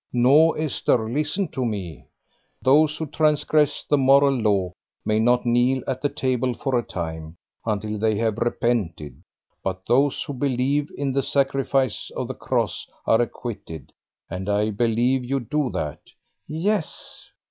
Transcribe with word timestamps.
"No, 0.13 0.53
Esther, 0.53 1.07
listen 1.07 1.47
to 1.49 1.63
me. 1.63 2.07
Those 2.59 2.97
who 2.97 3.05
transgress 3.05 3.85
the 3.87 3.99
moral 3.99 4.33
law 4.33 4.71
may 5.05 5.19
not 5.19 5.45
kneel 5.45 5.83
at 5.85 6.01
the 6.01 6.09
table 6.09 6.55
for 6.55 6.75
a 6.75 6.81
time, 6.81 7.35
until 7.67 7.99
they 7.99 8.15
have 8.17 8.39
repented; 8.39 9.21
but 9.63 9.85
those 9.85 10.23
who 10.23 10.33
believe 10.33 10.89
in 10.97 11.11
the 11.11 11.21
sacrifice 11.21 12.09
of 12.17 12.27
the 12.27 12.33
Cross 12.33 12.87
are 13.05 13.21
acquitted, 13.21 13.93
and 14.27 14.49
I 14.49 14.71
believe 14.71 15.23
you 15.23 15.39
do 15.39 15.69
that." 15.75 15.99
"Yes." 16.47 17.29